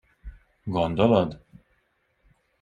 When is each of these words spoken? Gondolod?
Gondolod? 0.67 1.41